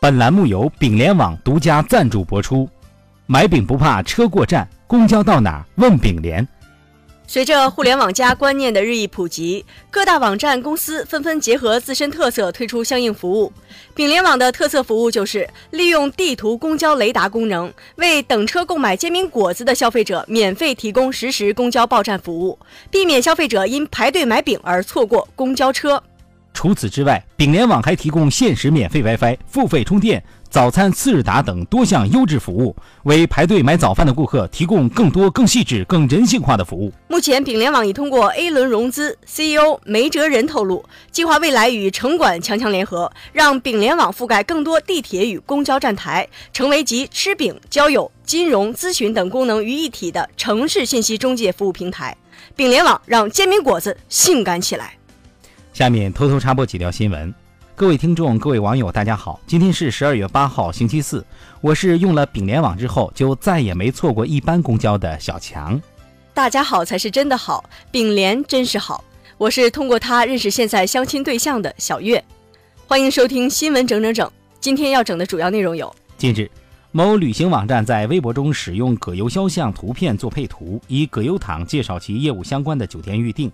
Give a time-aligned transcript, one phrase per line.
[0.00, 2.68] 本栏目由饼联网独家赞助播出。
[3.26, 6.46] 买饼不怕车过站，公交到哪问饼联。
[7.26, 13.52] 随着“互联网加”观念的日益普及，各大网站公司纷纷结合自身特色推出相应服务。
[13.92, 22.56] 饼联网的特色服务就是利用地图公交雷达功能，为等车购买煎饼果子的消费者免费提供实时公交报站服务，
[22.88, 26.00] 避免消费者因排队买饼而错过公交车。
[26.58, 30.20] 除此之外，饼联网还提供限时免费 WiFi、付费充电、
[30.50, 36.92] 早餐次日达等多项优质服务，为排队买早饭的顾客提供更多、更细致、更人性化的服务。
[37.06, 52.16] 目前，饼联网已通过 A 轮融资，CEO 梅哲仁透露，计划未来与城管强强联合，让饼联网覆盖更多地铁与公交站台，成为集吃饼、交友、金融、咨询等功能于一体的城市信息中介服务平台。
[52.56, 54.94] 饼联网让煎饼果子性感起来。
[55.78, 57.32] 下面偷偷插播几条新闻，
[57.76, 61.24] 各位听众、各位网友，大家好，今天是十二月八号，星期四，
[61.60, 65.80] 我是用了丙联网之后就再也没错过一班公交的小强。
[66.34, 69.04] 大家好才是真的好，丙联真是好，
[69.36, 72.24] 我是通过他认识现在相亲对象的小月。
[72.88, 76.50] 欢迎收听新闻整整整，今天要整的主要内容有：近日，
[76.90, 83.48] 某旅行网站在微博中使用葛优肖像图片做配图，以葛优躺介绍其业务相关的酒店预订。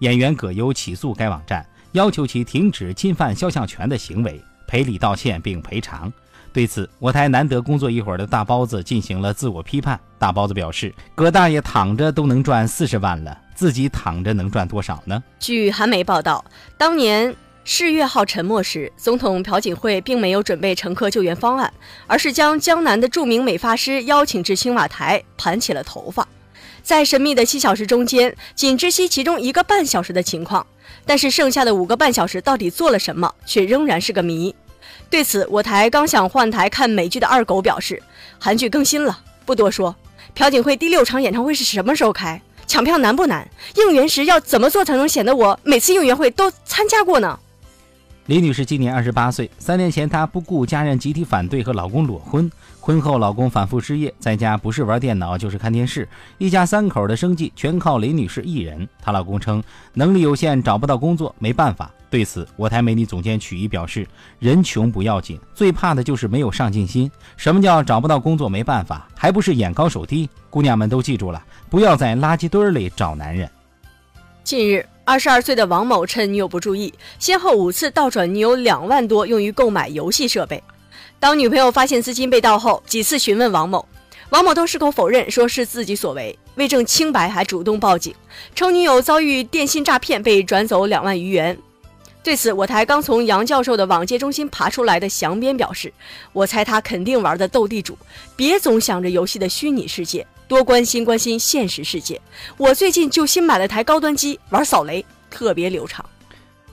[0.00, 6.12] 演员葛优起诉该网站，要求其停止侵犯肖像权的行为，赔礼道歉并赔偿。
[6.52, 9.98] 对此，我台难得工作一会儿的大包子进行了自我批判。
[10.18, 16.44] 大包子表示：“葛大爷躺着都能赚四十万了，自己躺着能赚多少呢？”据韩媒报道，
[16.76, 21.72] 当年世越号沉没时，总统朴槿惠并没有准备乘客救援方案，
[22.08, 26.26] 而是将江南的著名美发师邀请至青瓦台盘起了头发。
[26.84, 30.64] 在神秘的七小时中间，仅知悉其中一个半小时的情况，
[31.06, 34.54] 但是剩下的五个半小时到底做了什么，却仍然是个谜。
[35.08, 38.02] 对此，我台刚想换台看美剧的二狗表示，
[38.38, 39.96] 韩剧更新了，不多说。
[40.34, 42.38] 朴槿惠第六场演唱会是什么时候开？
[42.66, 43.48] 抢票难不难？
[43.76, 47.38] 应援时要怎么做才能显得我每次应援会都参加过呢？
[48.26, 56.08] 李女士今年二十八岁，三年前她不顾家人集体反对和老公裸婚，婚后老公反复失业，在家不是玩电脑就是看电视，
[56.38, 58.88] 一家三口的生计全靠李女士一人。
[59.02, 61.90] 她老公称能力有限，找不到工作，没办法。
[62.08, 64.06] 对此，我台美女总监曲艺表示：
[64.38, 67.10] 人穷不要紧，最怕的就是没有上进心。
[67.36, 69.06] 什么叫找不到工作没办法？
[69.14, 70.30] 还不是眼高手低？
[70.48, 73.50] 姑娘们都记住了，不要在垃圾堆里找男人。
[74.44, 74.86] 近日。
[75.06, 80.62] 二十二岁的王某趁女友不注意，先后五次倒转女友两万多，用于购买游戏设备。
[81.20, 83.86] 当女朋友发现资金被盗后，几次询问王某，
[84.30, 86.36] 王某都矢口否认，说是自己所为。
[86.54, 88.14] 为证清白，还主动报警，
[88.54, 91.58] 称女友遭遇电信诈骗，被转走两万余元。
[92.22, 95.92] 对此，我台刚从杨教授的网戒中心爬出来的祥编表示
[96.32, 97.98] ：“我猜他肯定玩的斗地主，
[98.34, 102.20] 别总想着游戏的虚拟世界。”多关心关心现实世界。
[102.56, 106.04] 我最近就新买了台高端机，玩扫雷特别流畅。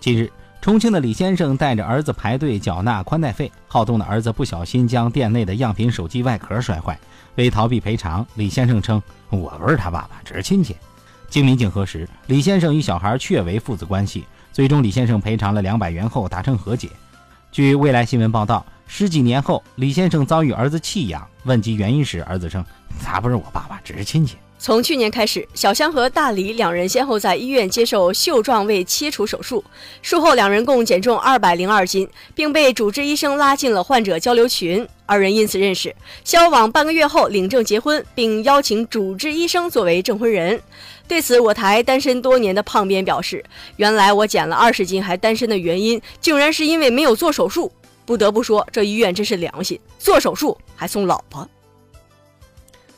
[0.00, 0.30] 近日，
[0.60, 6.98] 重庆的李先生带着儿子排队缴纳宽带费，好动的儿子不小心将店内的样品手机外壳摔坏。
[7.36, 10.76] 为逃避赔偿，李先生称：“我不是他爸爸，只是亲戚。”
[11.28, 14.24] 经民警核实，李先生与小孩确为父子关系。
[14.52, 16.88] 最终，李先生赔偿了两百元后达成和解。
[17.52, 18.64] 据未来新闻报道。
[18.90, 22.64] 十几年后，李先生遭遇儿子弃养，问及原因时，儿子称
[23.04, 29.62] ：“他不是我爸爸，只是亲戚。”从去年开始，小香和大李两人先后在医院接受袖状胃切除手术，
[30.02, 35.94] 术后两人共减重二百零二斤，并被主治医生拉进了患者交流群，二人因此认识。
[36.24, 40.60] 交往半个月后领证结婚，并邀请主治医生作为证婚人。
[41.06, 43.44] 对此，我台单身多年的胖编表示
[43.76, 47.70] ：“原来我减了二十斤还单身的原因，竟然是因为没有做手术。”
[48.08, 51.46] 不得不说，这医院真是良心，做手术还送老婆。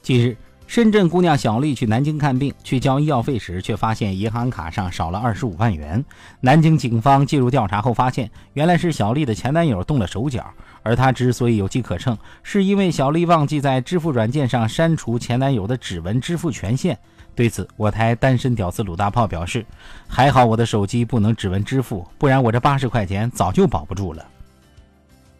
[0.00, 0.36] 近日，
[0.68, 6.04] 深圳姑娘小丽去南京看病，去交医药费时，却发现银行卡上少了二十五万元。
[6.40, 10.48] 南京警方介入调查后发现，原来是小丽的前男友动了手脚。
[10.84, 16.96] 而她之所以有机可乘，是因为小丽忘记在支付软件上删除前男友的指纹支付权限。
[17.34, 19.66] 对此，我台单身屌丝鲁大炮表示
[20.06, 24.24] ：“还好我的手机不能指纹支付，不然我这八十块钱早就保不住了。”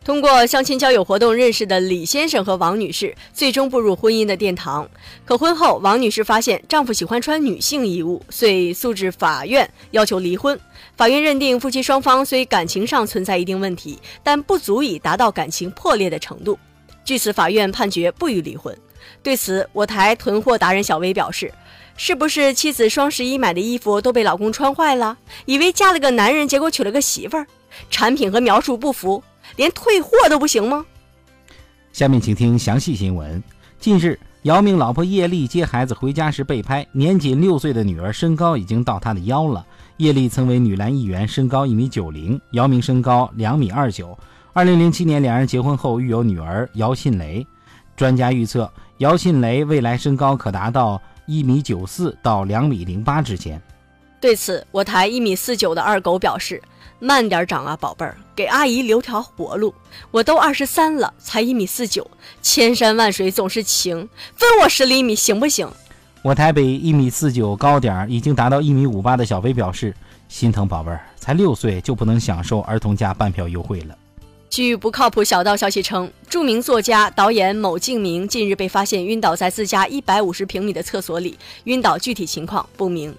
[0.04, 4.88] 通过相亲交友活动认识的李先生和王女士，最终步入婚姻的殿堂。
[5.24, 10.58] 可婚后，王女士发现丈夫喜欢穿女性衣物，遂诉至法院要求离婚。
[10.96, 16.58] 法院认定夫妻双方虽感情上存在一定问题，但不足以达到感情破裂的程度。
[17.04, 18.76] 据此，法院判决不予离婚。
[19.22, 21.52] 对此，我台囤货达人小薇表示
[21.96, 25.16] ：“是不是妻子双十一买的衣服都被老公穿坏了？
[25.44, 27.46] 以为嫁了个男人，结果娶了个媳妇儿？
[27.88, 29.22] 产品和描述不符。”
[29.56, 30.84] 连退货都不行吗？
[31.92, 33.42] 下面请听详细新闻。
[33.78, 39.64] 近日，姚明老婆叶丽接孩子回家时被拍，年仅六岁的女儿身高已经到她的腰了。
[39.98, 44.16] 叶丽曾为女篮一员，身高一米九零，姚明身高两米二九。
[44.52, 47.46] 二零零七年两人结婚后育有女儿姚信雷。
[47.96, 53.60] 专家预测，姚信雷未来身高可达到一米九四到两米零八之间。
[54.20, 56.60] 对此，我台一米四九的二狗表示
[57.02, 59.74] ：“慢点长啊，宝贝儿，给阿姨留条活路。
[60.12, 62.08] 我都二十三了，才一米四九，
[62.40, 65.68] 千山万水总是情，分我十厘米行不行？”
[66.22, 69.92] 我台北一米四九高点已经达到一米五八的小飞表示
[70.30, 73.98] ：“心疼宝贝儿，才六岁就不能享受儿童价半票优惠了。”
[74.48, 83.12] 据不靠谱小道消息称，著名作家、导演某敬明近日被发现晕倒在自家一百五十平米的厕所里，晕倒具体情况不明。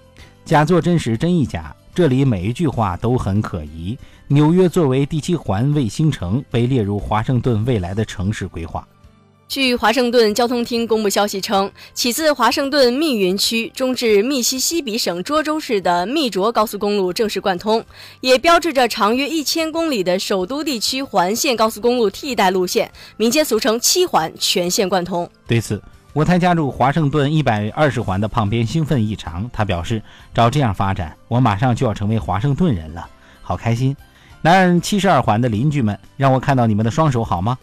[0.46, 1.76] 假作真实，真亦假。
[1.94, 3.96] 这里每一句话都很可疑。
[4.26, 8.84] 纽约作为第七环卫星城，被列入华盛顿未来的城市规划。
[9.46, 17.84] 据华盛顿交通厅公布消息称，起自华盛顿密云区中至密西西比省涿州市的密卓高速公路正式贯通，
[18.20, 25.30] 也标志着长约一千公里的首都地区环线高速公路替代路线（民间俗称“七环”）全线贯通。
[25.46, 25.80] 对此，
[26.14, 30.00] 我才加入华盛顿一百二十环的胖边兴奋异常，他表示
[30.32, 33.04] ：“照这样发展，我马上就要成为华盛顿人了，
[33.42, 33.96] 好开心！
[34.40, 37.58] 南七十二环的邻居们，让我看到你们的双手好吗？”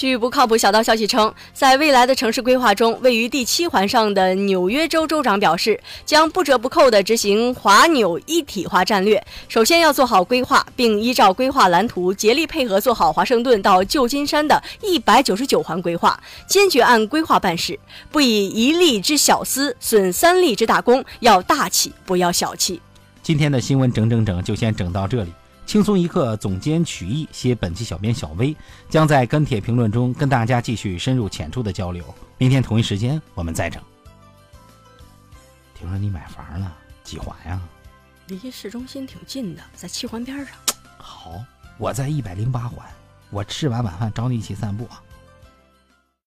[0.00, 9.22] 据不靠谱小道消息称，在未来的城市规划中，位于第七环上的纽约州州长表示，将不折不扣地执行华纽一体化战略。
[9.46, 17.78] 首先要做好规划，并依照规划蓝图竭力配合做好华盛顿到旧金山的一百九十九环规划，坚决按规划办事，
[18.10, 22.80] 不以一利之小私损三利之大功，要大气不要小气。
[23.22, 25.30] 今天的新闻整整整就先整到这里。
[25.70, 28.56] 轻松一刻，总监曲艺携本期小编小薇
[28.88, 32.04] 将在跟帖评论中跟大家继续深入浅出的交流。
[32.38, 33.80] 明天同一时间我们再整。
[35.72, 37.60] 听说你买房了，几环呀？
[38.26, 40.48] 离市中心挺近的，在七环边上。
[40.98, 41.40] 好，
[41.78, 42.84] 我在一百零八环。
[43.30, 45.00] 我吃完晚饭找你一起散步啊。